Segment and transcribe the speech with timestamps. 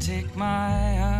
[0.00, 1.19] take my eyes.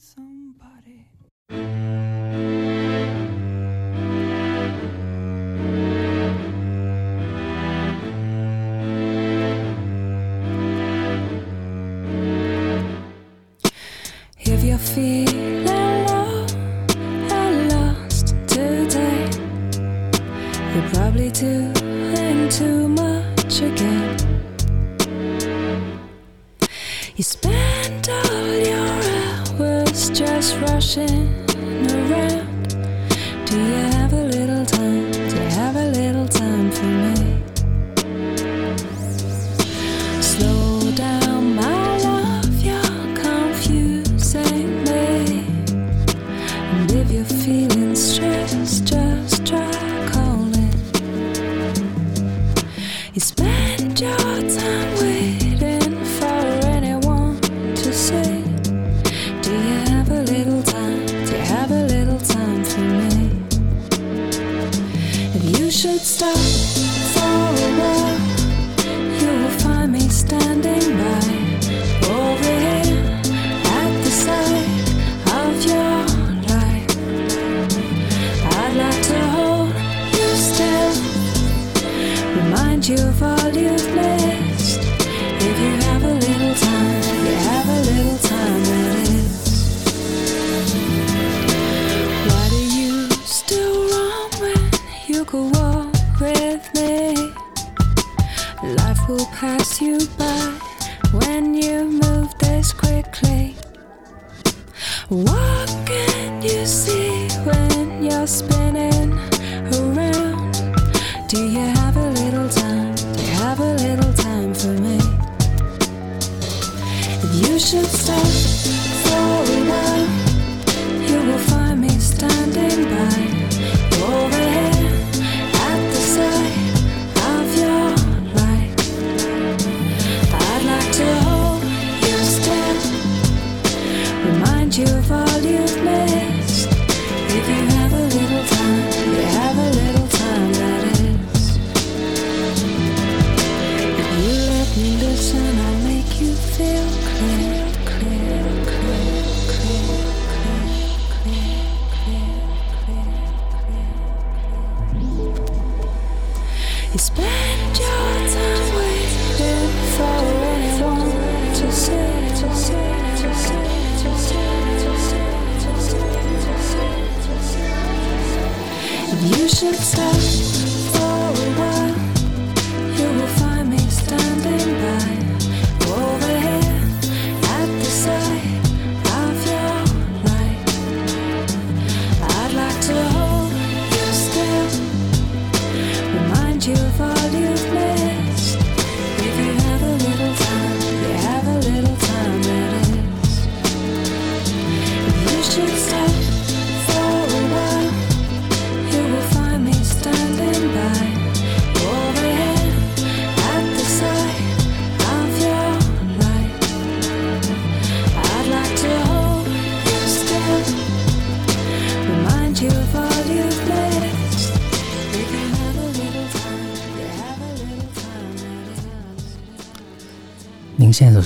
[0.00, 1.10] somebody.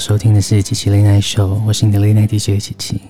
[0.06, 3.00] 收听的是《琪琪恋爱秀》，我是你的恋爱 DJ 琪琪。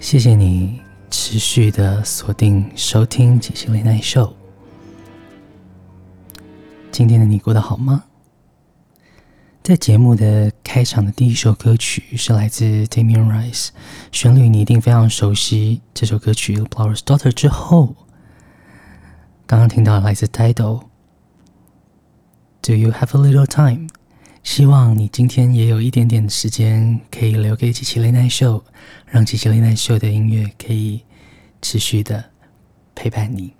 [0.00, 4.34] 谢谢你持续的锁定收听《琪琪恋爱秀》。
[6.90, 8.04] 今天的你过得好吗？
[9.62, 13.68] 在节目的开场的第一首歌曲是来自 Damien Rice，
[14.12, 15.82] 旋律你一定非常熟悉。
[15.92, 17.94] 这首歌曲《Flower's Daughter》之后，
[19.46, 20.80] 刚刚听到来自 Title，Do
[22.72, 23.88] You Have a Little Time》。
[24.46, 28.64] 希望你今天也有一点点时间可以留给琪琪雷奈秀，
[29.04, 31.02] 让琪琪雷奈秀的音乐可以
[31.60, 32.24] 持续的
[32.94, 33.52] 陪伴你。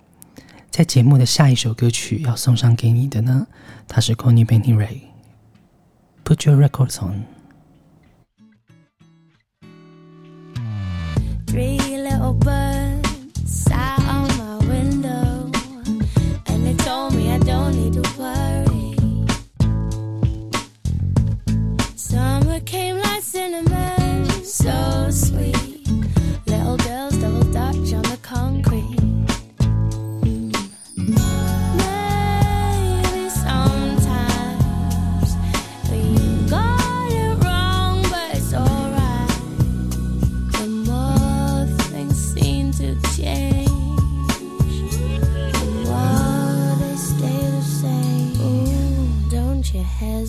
[0.71, 3.45] 在节目的下一首歌曲要送上给你的呢，
[3.85, 7.36] 它是 Connie Benny Ray，Put Your Records On。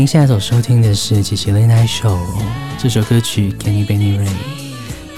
[0.00, 2.08] 您现在所收听的是《杰西雷奈秀》
[2.78, 4.30] 这首歌曲《Can You Be Me Ray》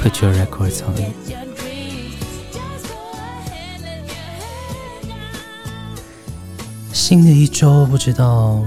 [0.03, 1.13] ，Put Your Records On。
[6.93, 8.65] 新的一周，不知道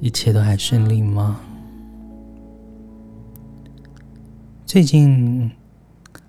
[0.00, 1.38] 一切都还顺利吗？
[4.66, 5.52] 最近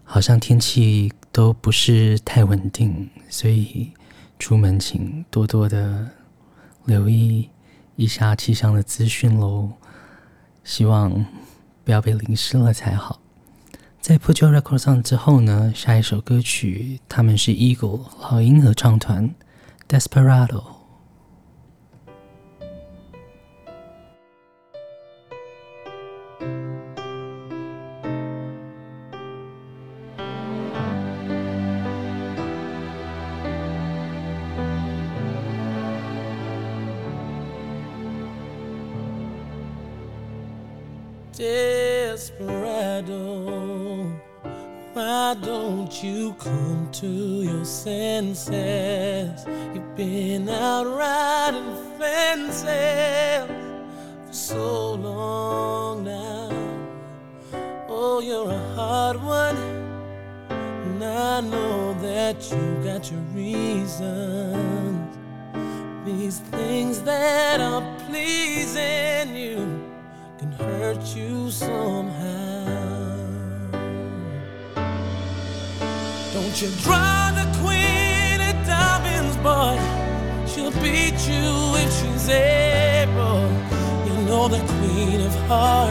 [0.04, 3.90] 好像天气都不是太稳定，所以
[4.38, 6.08] 出门请多多的。
[6.88, 7.50] 留意
[7.96, 9.74] 一下气象的资讯喽。
[10.64, 11.26] 希望
[11.84, 13.20] 不要被淋湿了才好。
[14.02, 19.30] 在 put your records on 之后呢下一首歌曲他们是 eagle 老鹰合唱团
[19.90, 20.64] desperado
[48.48, 48.77] said.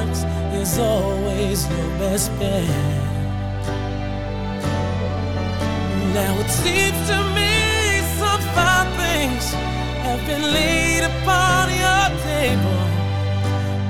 [0.07, 2.69] Hearts is always your best bet.
[6.15, 7.53] Now it seems to me
[8.19, 9.53] some fine things
[10.05, 12.83] have been laid upon your table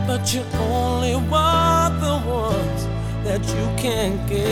[0.06, 2.86] but you only want the ones
[3.24, 4.46] that you can't get.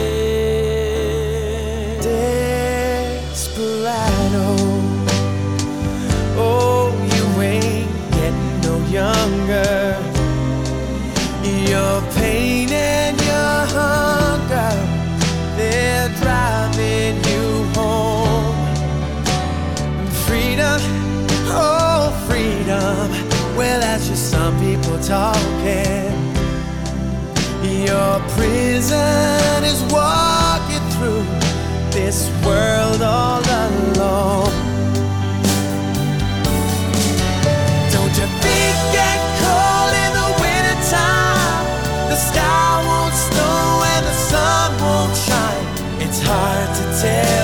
[3.33, 4.47] Desperado.
[6.37, 9.34] Oh, you ain't getting no younger.
[25.07, 26.13] Talking.
[27.63, 31.25] Your prison is walking through
[31.91, 34.55] this world all alone.
[37.93, 40.25] Don't you think get cold in the?
[42.15, 45.67] The sky won't snow and the sun won't shine.
[46.01, 47.44] It's hard to tell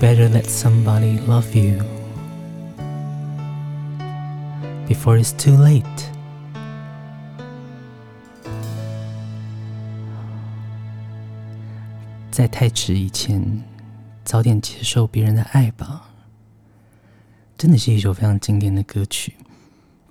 [0.00, 1.78] better let somebody love you
[4.88, 5.84] before it's too late.
[12.30, 13.62] 在太迟以前，
[14.24, 16.08] 早点接受别人的爱吧。
[17.58, 19.34] 真的是一首非常经典的歌曲，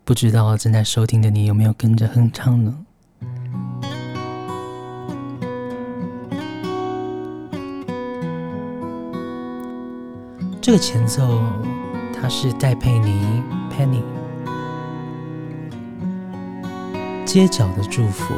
[0.05, 2.85] 不知道正在收听的你有没有跟着哼唱呢？
[10.69, 11.41] 这个前奏，
[12.13, 13.41] 它是戴佩妮
[13.75, 14.03] （Penny）
[17.25, 18.35] 街角的祝福。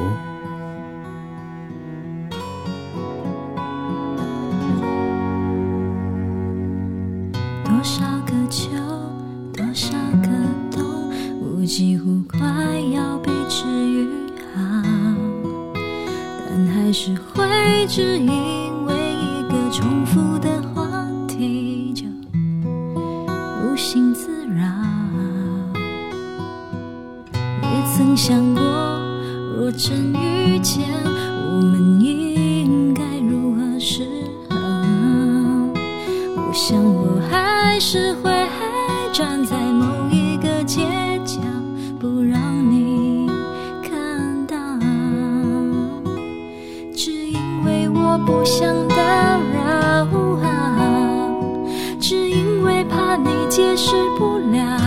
[53.18, 54.78] 你解释不了，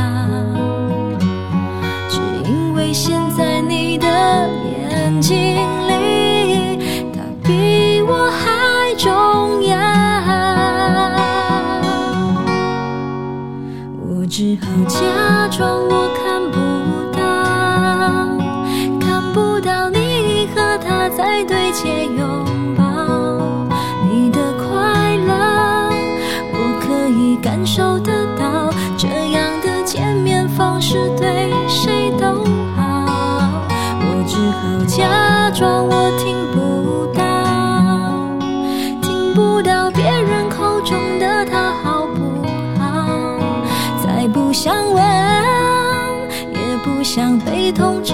[2.08, 5.36] 只因为现在你的眼睛
[5.88, 6.78] 里，
[7.12, 9.76] 他比我还重要。
[14.06, 14.66] 我只好
[47.72, 48.13] 想被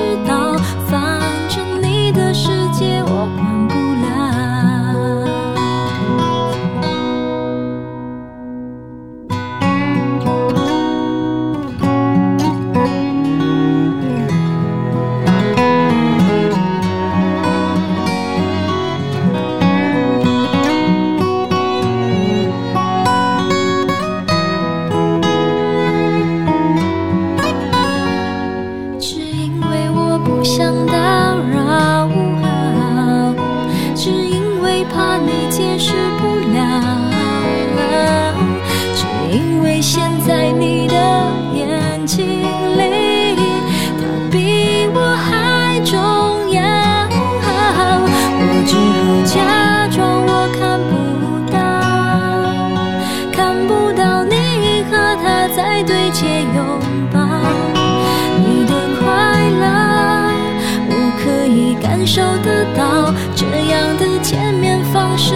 [62.13, 65.33] 受得到，这样的见面方式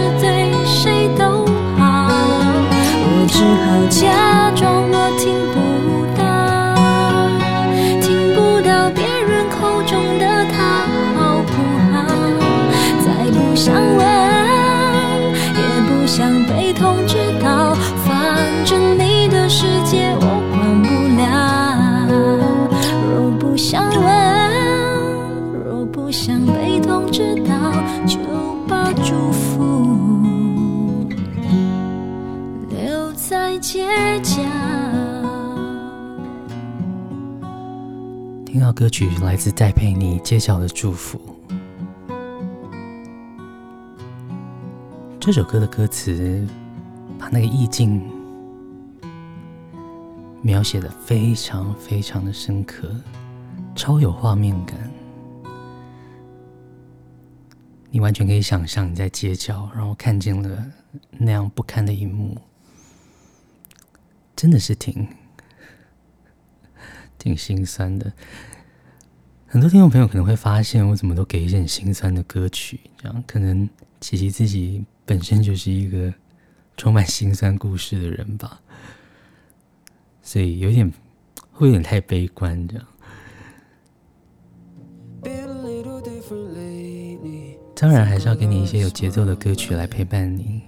[38.75, 41.17] 歌曲来自戴佩妮《街角的祝福》。
[45.17, 46.45] 这首歌的歌词
[47.17, 48.05] 把那个意境
[50.41, 52.93] 描写的非常非常的深刻，
[53.77, 54.77] 超有画面感。
[57.89, 60.65] 你完全可以想象你在街角，然后看见了
[61.11, 62.37] 那样不堪的一幕，
[64.35, 65.07] 真的是挺
[67.17, 68.11] 挺心酸的。
[69.55, 73.69] 很多听众朋友可能会发现，我怎么都给一些很心酸的歌曲，这样可能
[74.01, 76.13] 琪琪自己本身就是一个
[76.75, 78.59] 充满心酸故事的人吧，
[80.21, 80.91] 所以有点
[81.53, 82.85] 会有点太悲观这样。
[87.77, 90.63] 当然还是要给你一些有节奏的歌曲来陪伴你。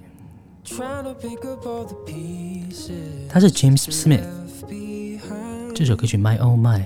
[3.28, 4.24] 他是 James Smith，
[5.78, 6.82] 这首歌曲《My Oh My》。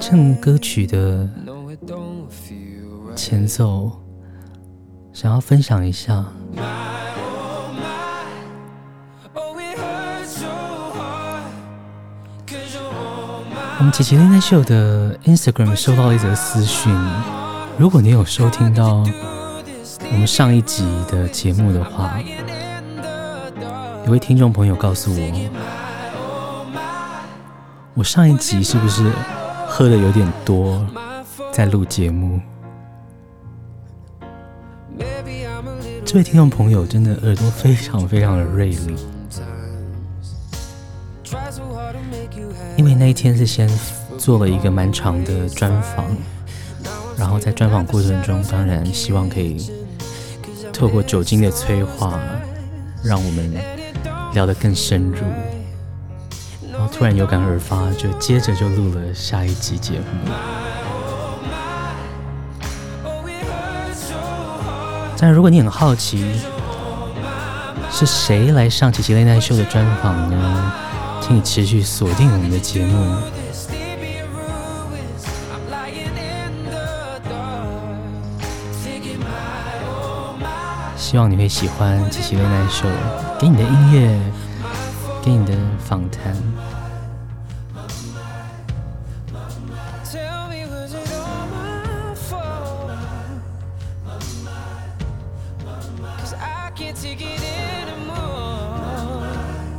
[0.00, 1.28] 趁歌曲的
[3.14, 3.92] 前奏，
[5.12, 6.24] 想要分享一下。
[13.78, 16.90] 我们奇奇恋爱秀的 Instagram 收到了一则私讯，
[17.76, 19.04] 如果你有收听到
[20.12, 22.20] 我们上一集的节目的话，
[24.04, 25.50] 有位听众朋友告诉我。
[27.94, 29.10] 我上一集是不是
[29.66, 30.86] 喝的有点多，
[31.52, 32.40] 在录节目？
[36.04, 38.96] 这位听众朋友真的耳朵非常非常的锐利，
[42.76, 43.68] 因为那一天是先
[44.16, 46.04] 做了一个蛮长的专访，
[47.18, 49.70] 然后在专访过程中，当然希望可以
[50.76, 52.20] 透过酒精的催化，
[53.02, 53.50] 让我们
[54.34, 55.16] 聊得更深入。
[56.70, 60.04] 然后突然有感而发，就接着就录了下一集节目。
[65.18, 66.30] 但如果你很好奇
[67.90, 70.72] 是谁来上奇奇恋爱秀的专访呢？
[71.22, 73.16] 请你持续锁定我们的节目。
[81.08, 82.88] 希望你会喜欢奇奇恋爱秀
[83.38, 84.18] 给你的音乐，
[85.22, 86.34] 给你的访谈。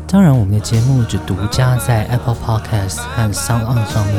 [0.08, 4.16] 当然，我们的节目只独家在 Apple Podcast 和 SoundOn 上面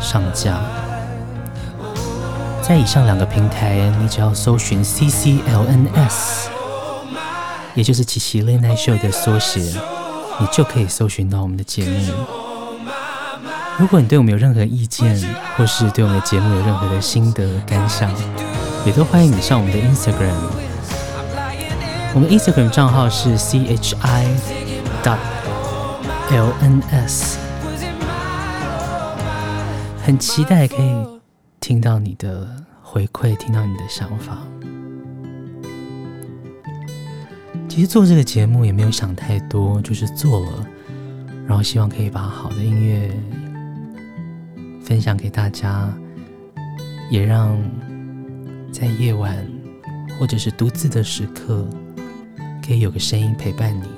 [0.00, 0.58] 上架。
[2.68, 6.48] 在以上两个平台，你只要搜寻 CCLNS，
[7.74, 9.58] 也就是奇奇恋爱秀的缩写，
[10.38, 12.12] 你就可以搜寻到我们的节目。
[13.78, 15.18] 如果你对我们有任何意见，
[15.56, 18.12] 或是对我们的节目有任何的心得感想，
[18.84, 20.36] 也都欢迎你上我们的 Instagram。
[22.12, 24.26] 我们 Instagram 账号是 CHI
[25.02, 25.16] D。
[26.30, 27.36] LNS，
[30.04, 31.17] 很期待可以
[31.60, 34.38] 听到你的回馈，听到你的想法。
[37.68, 40.66] 其实做这个节目也没有想太多，就是做了，
[41.46, 43.10] 然后希望可以把好的音乐
[44.82, 45.92] 分享给大家，
[47.10, 47.56] 也让
[48.72, 49.36] 在夜晚
[50.18, 51.68] 或者是独自的时刻，
[52.66, 53.97] 可以有个声音陪伴你。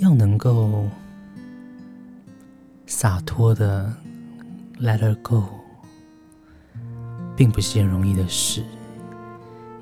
[0.00, 0.88] 要能够
[2.86, 3.94] 洒脱的
[4.80, 5.44] Let Her Go，
[7.36, 8.64] 并不是件容易的事，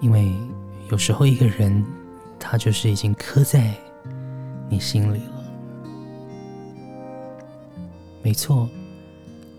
[0.01, 0.35] 因为
[0.91, 1.85] 有时候一个人
[2.37, 3.73] 他就是已经刻在
[4.69, 5.45] 你心里了。
[8.21, 8.69] 没错，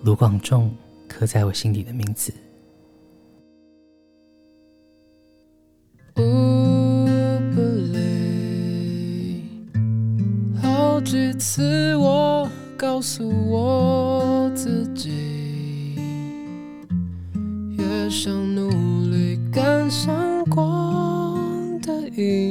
[0.03, 0.75] 卢广仲
[1.07, 2.33] 刻在我心底的名字。
[11.33, 15.95] 次我告诉我自己，
[17.77, 18.69] 越想努
[19.09, 22.48] 力赶上光的影，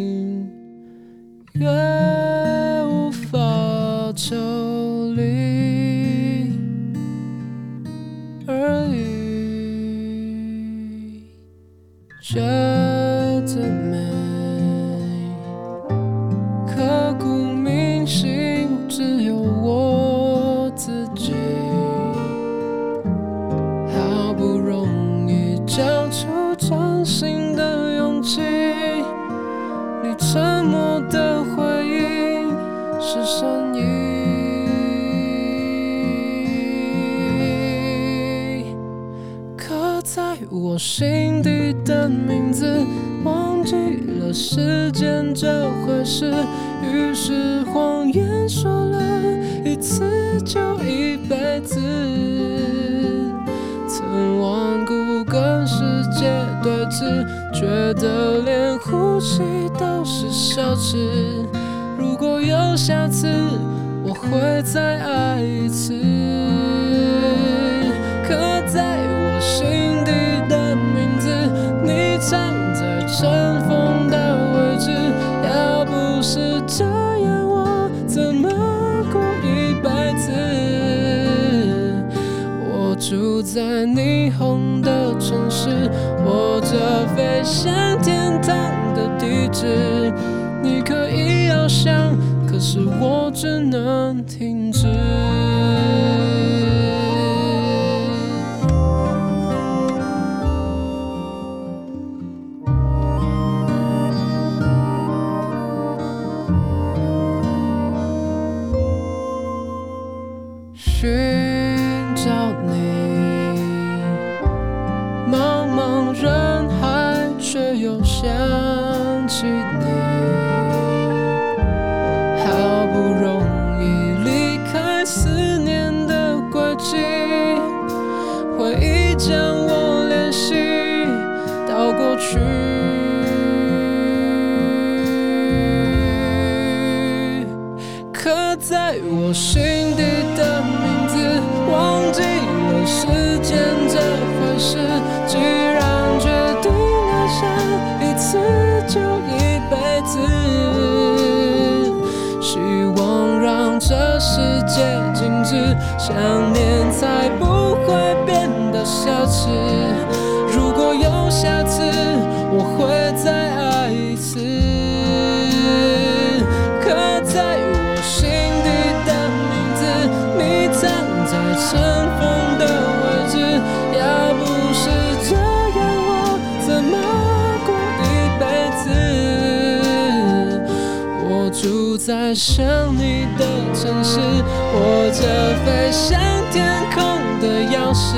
[182.28, 186.20] 爱上你的城市，握着飞向
[186.52, 187.02] 天空
[187.40, 188.16] 的钥匙。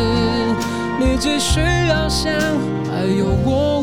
[0.98, 2.32] 你只需要想，
[2.90, 3.82] 还有我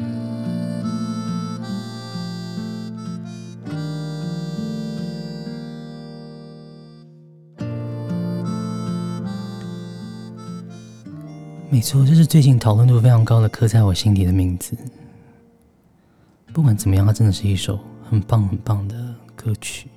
[11.71, 14.75] 没错，这是最近讨论度非常高的刻在我心底的名字。
[16.51, 17.79] 不管怎么样，它真的是一首
[18.09, 19.87] 很棒很棒的歌曲。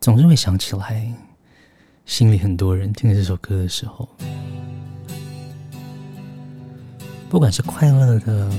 [0.00, 1.14] 总是会想起来，
[2.06, 4.08] 心里很多人听着这首歌的时候，
[7.28, 8.50] 不管是快乐的、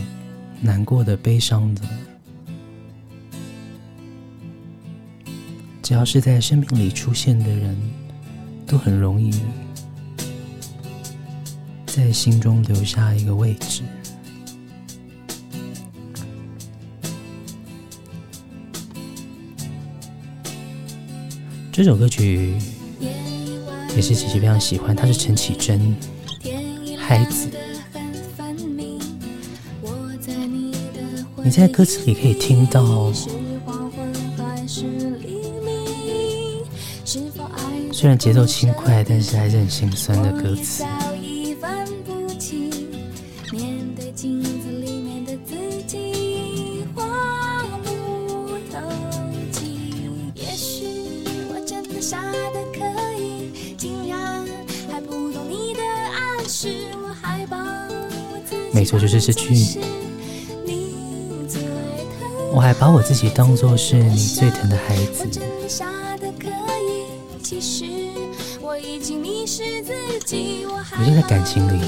[0.62, 1.82] 难过的、悲伤的，
[5.84, 7.78] 只要是在生命里出现的人，
[8.72, 9.30] 都很容易
[11.86, 13.82] 在心中留下一个位置。
[21.70, 22.54] 这首歌曲
[23.94, 25.94] 也是琪琪非常喜欢，它是陈绮贞
[26.98, 27.50] 《孩子》。
[31.44, 33.12] 你在歌词里可以听到。
[38.02, 40.84] 虽然节奏轻快，但是还是很心酸的歌词。
[58.74, 59.80] 没错，就是这句。
[62.52, 65.40] 我还把我自己当作是你最疼的孩子。
[71.00, 71.82] 我就在感情里，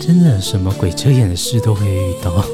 [0.00, 2.44] 真的什么鬼遮眼的事都会遇到。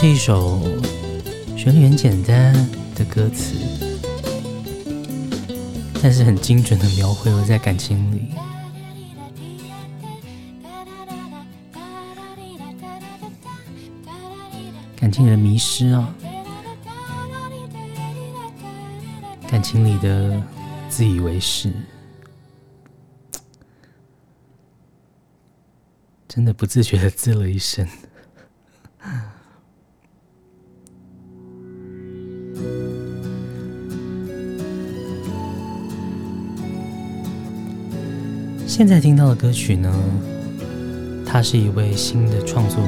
[0.00, 0.60] 是一首
[1.56, 2.54] 旋律很简单
[2.94, 3.56] 的歌词，
[6.00, 8.28] 但是很精准的描绘了在感情里，
[14.94, 16.14] 感情里的迷失啊，
[19.48, 20.40] 感情里的
[20.88, 21.72] 自以为是，
[26.28, 27.84] 真的不自觉的滋了一声。
[38.78, 39.92] 现在听到的歌曲呢，
[41.26, 42.78] 他是一位新的创作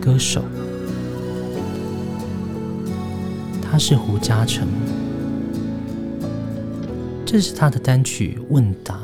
[0.00, 0.42] 歌手，
[3.60, 4.66] 他是胡嘉诚，
[7.26, 8.94] 这是他的单曲《问答》。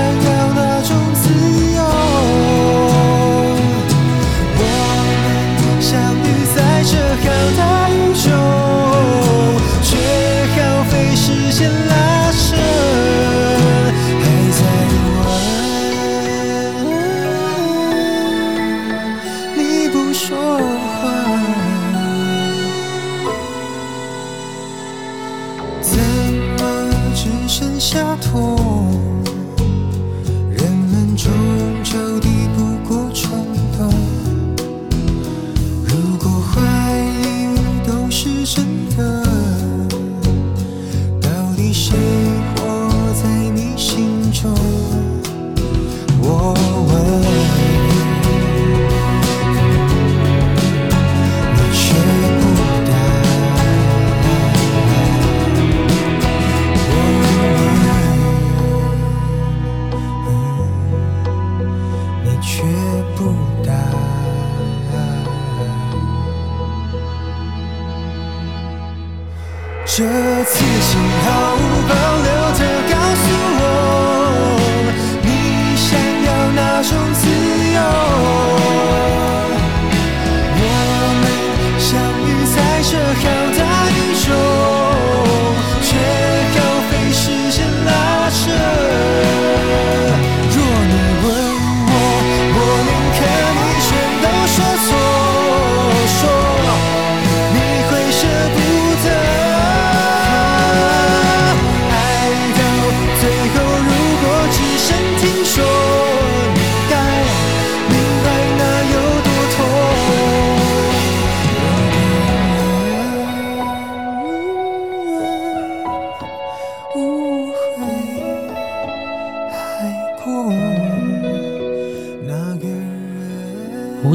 [0.00, 0.39] 你想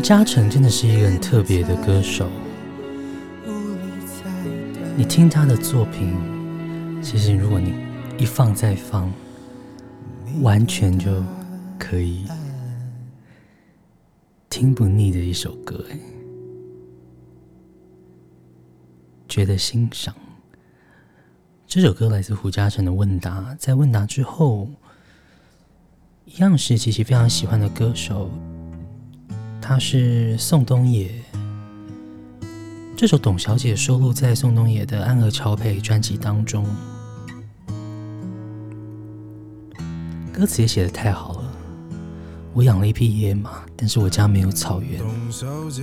[0.05, 2.29] 嘉诚真的是一个很特别的歌手。
[4.95, 6.15] 你听他的作品，
[7.01, 7.73] 其实如果你
[8.19, 9.11] 一放再放，
[10.43, 11.23] 完全就
[11.79, 12.27] 可以
[14.47, 15.97] 听不腻的一首歌，哎，
[19.27, 20.13] 觉得欣赏。
[21.65, 24.69] 这首歌来自胡嘉诚的《问答》，在问答之后，
[26.25, 28.29] 一样是琪琪非常喜欢的歌手，
[29.67, 31.09] 他是宋冬野。
[32.95, 36.63] 这首《董小姐》收录在宋冬野的《安和桥配》专辑当中，
[40.31, 41.51] 歌词也写的太好了。
[42.53, 44.99] 我养了一匹野马，但是我家没有草原。
[44.99, 45.81] 董小姐，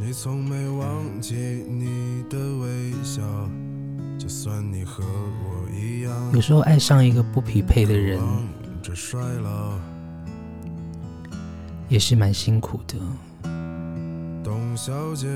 [0.00, 3.20] 你从没忘记你的微笑，
[4.16, 6.32] 就算你和我一样。
[6.32, 8.18] 有时候爱上一个不匹配的人，
[11.88, 12.96] 也是蛮辛苦的。
[14.42, 15.28] 董小姐，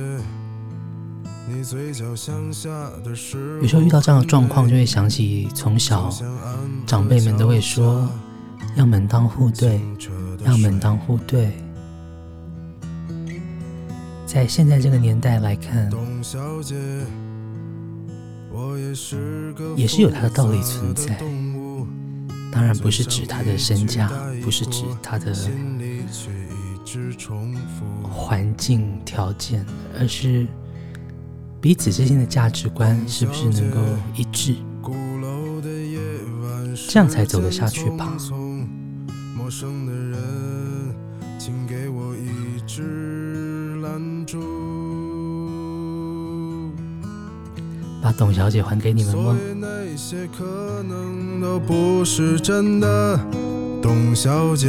[1.49, 2.69] 你嘴角向下
[3.05, 6.11] 的时候，有时候遇到这样的状况，就会想起从小
[6.87, 8.09] 长辈们都会说，
[8.77, 9.81] 要门当户对，
[10.45, 11.53] 要门当户对。
[14.27, 16.75] 在现在这个年代来看，董小姐，
[18.53, 21.19] 我也是个也是有它的道理存在
[22.53, 24.11] 当然不是指他的身价，
[24.43, 25.33] 不是指他的
[28.11, 29.65] 环境条件，
[29.99, 30.47] 而是
[31.61, 33.79] 彼此之间的价值观是不是能够
[34.17, 35.99] 一致，鼓楼的夜
[36.43, 38.15] 晚这样才走得下去吧。
[38.19, 38.67] 是匆匆
[39.37, 40.19] 陌生的人，
[41.39, 43.89] 请给我一支蜡
[44.27, 44.39] 烛。
[48.01, 49.37] 把董小姐还给你们所吗？
[49.37, 53.21] 以那些可能都不是真的，
[53.83, 54.69] 董小姐，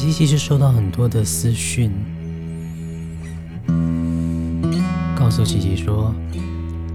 [0.00, 1.92] 琪琪其实收到很多的私讯，
[5.14, 6.14] 告诉琪琪说：“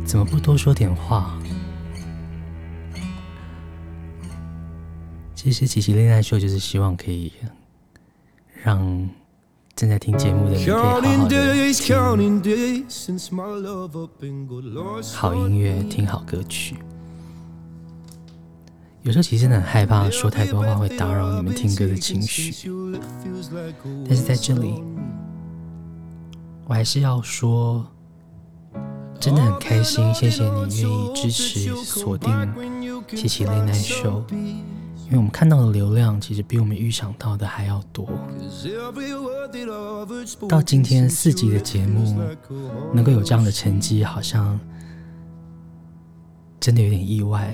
[0.04, 1.40] 怎么不多说点话？”
[5.36, 7.32] 其实琪琪恋爱秀就是希望可以
[8.64, 9.08] 让
[9.76, 11.30] 正在听节目的你可以好好的听
[15.14, 16.76] 好音乐，听好歌曲。
[19.06, 22.52] 有时候其实很害怕说太多话会打扰你们听歌的情绪，
[24.08, 24.84] 但是在这里，
[26.66, 27.86] 我还是要说，
[29.20, 32.34] 真的很开心，谢谢你愿意支持锁定
[33.10, 38.10] 琪琪 Late Night Show，因为我们看到的流量其实比我们预想到的还要多。
[40.50, 42.20] 到今天四集的节目
[42.92, 44.60] 能够有这样的成绩，好像
[46.60, 47.54] 真的有点意外。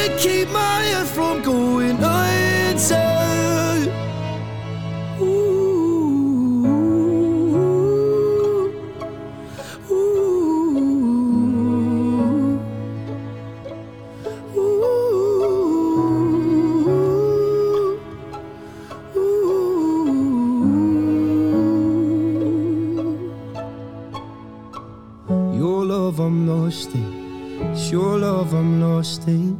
[0.00, 1.98] to keep my head from going
[2.70, 3.90] insane.
[5.20, 6.64] Ooh,
[9.90, 10.00] ooh,
[14.56, 14.60] ooh,
[19.16, 19.20] ooh.
[25.52, 26.46] Your love I'm
[28.80, 29.59] lost in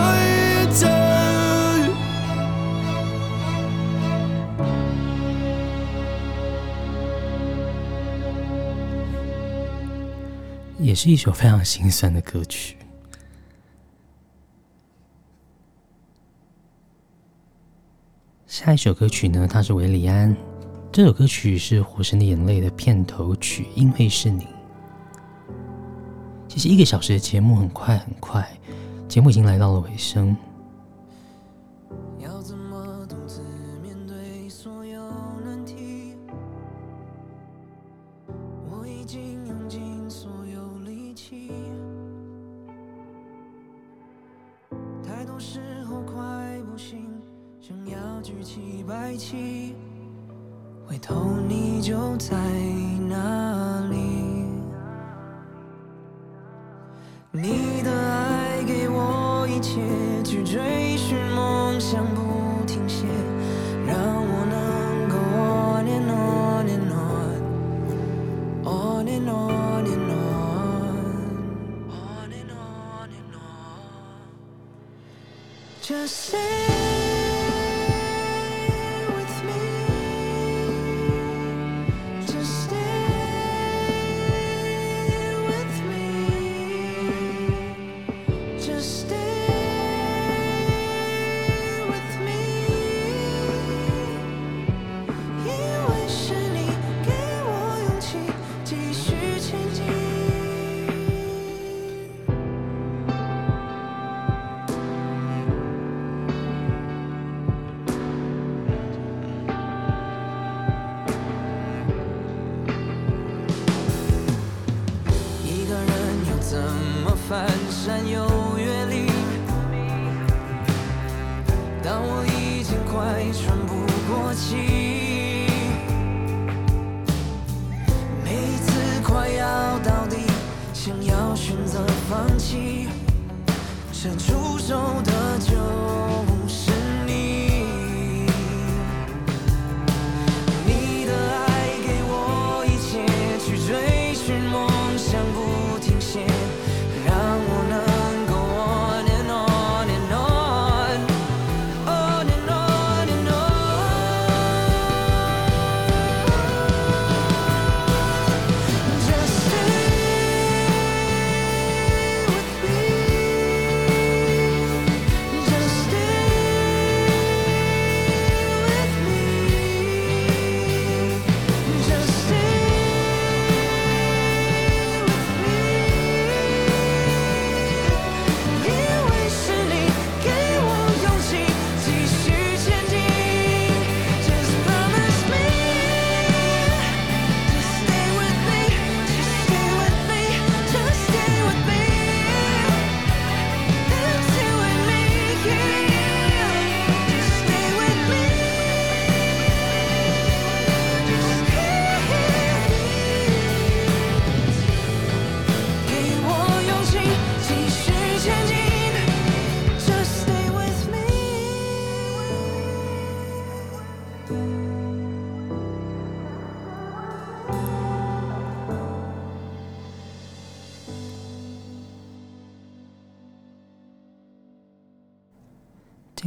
[10.91, 12.75] 也是一首非常心酸的歌曲。
[18.45, 20.35] 下一首歌曲呢它是韦礼安。
[20.91, 24.45] 这首歌曲是活神的眼泪的片头曲因为是你。
[26.49, 28.45] 其实一个小时的节目很快很快
[29.07, 30.35] 节目已经来到了尾声。
[50.87, 52.35] 回头你就在
[53.07, 53.97] 哪里？
[57.31, 59.79] 你的爱给我一切，
[60.23, 63.05] 去追寻梦想不停歇，
[63.87, 66.91] 让我能够 on and on and
[68.65, 70.11] on，on and on and
[75.81, 76.60] on，just say。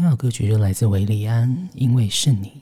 [0.05, 2.52] 这首歌曲就来自韦礼安，因为是你。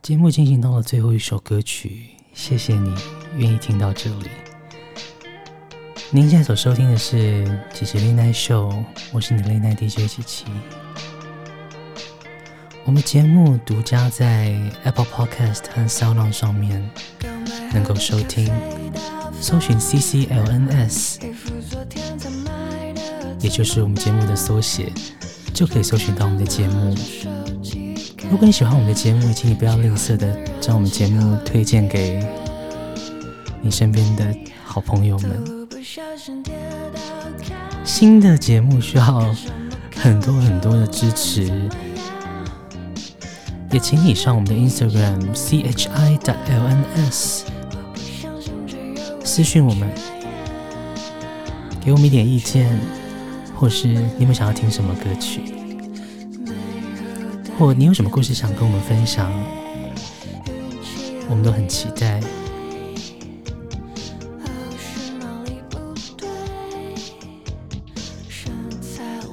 [0.00, 2.94] 节目进行到了最后一首歌曲，谢谢你
[3.36, 4.30] 愿意听到这里。
[6.12, 8.68] 您现在所收听的是《琪琪恋爱秀》，
[9.12, 10.44] 我是你的恋爱 DJ 琪琪。
[12.84, 16.88] 我们节目独家在 Apple Podcast 和 SoundOn 上面
[17.72, 18.48] 能够收听，
[19.40, 21.18] 搜寻 CCLNS，
[23.40, 24.92] 也就是我们节目的缩写，
[25.52, 26.94] 就可以搜寻到我们的节目。
[28.30, 32.24] 如果你喜欢我们的节目，请你不要吝啬的将我们节目推荐给
[33.60, 34.24] 你身边的
[34.64, 35.68] 好朋友们。
[37.84, 39.34] 新的节目需要
[39.96, 41.68] 很多很多的支持，
[43.72, 47.40] 也请你上我们的 Instagram chi.lns
[49.24, 49.90] 私讯我们，
[51.84, 52.78] 给我们一点意见，
[53.60, 55.42] 或是你们想要听什么歌曲，
[57.58, 59.30] 或你有什么故事想跟我们分享，
[61.28, 62.22] 我们都很期待。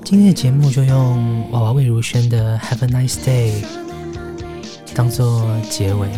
[0.03, 3.63] 今天的节目就用娃娃魏如萱的《Have a Nice Day》
[4.93, 6.09] 当做结尾，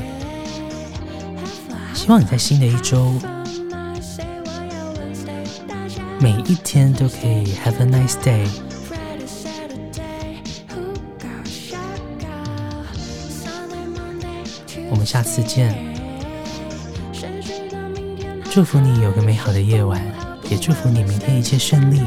[1.93, 3.14] 希望你在新的一周，
[6.22, 8.45] 每一天都可以 Have a Nice Day。
[14.89, 15.74] 我们下次见，
[18.51, 20.03] 祝福你有个美好的夜晚，
[20.49, 22.01] 也祝福你明天一切顺利。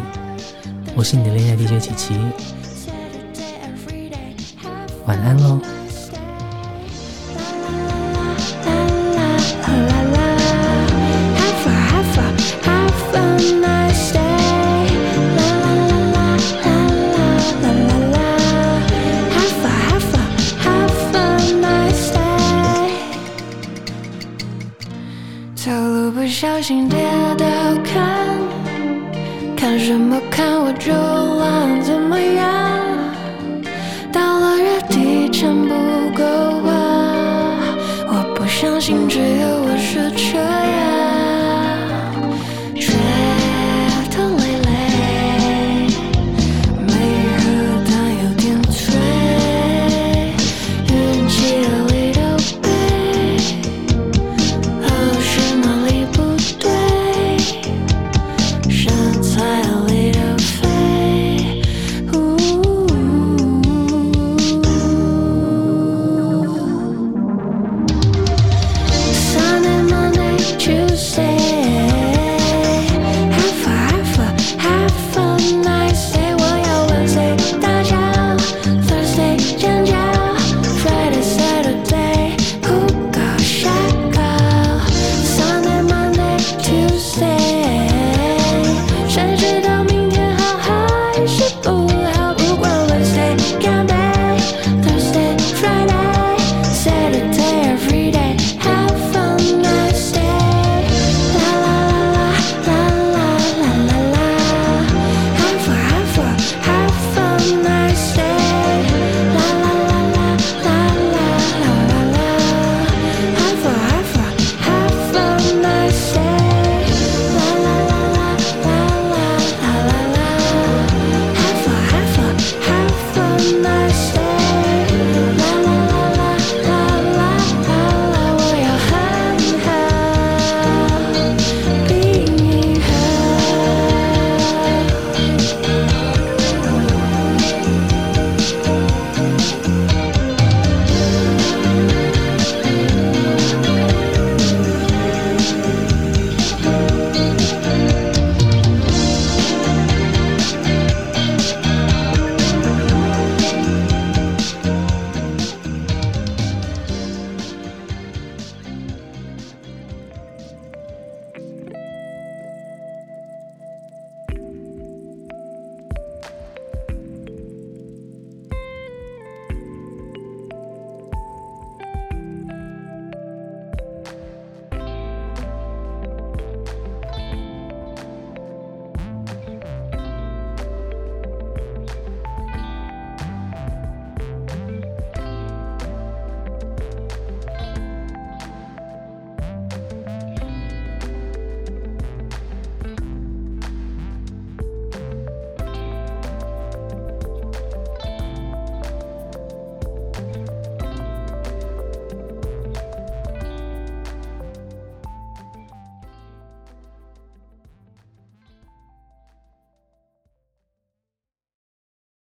[0.95, 2.15] 我是你的恋爱 DJ 琪琪，
[5.07, 5.59] 晚安喽。
[26.63, 27.12] 不小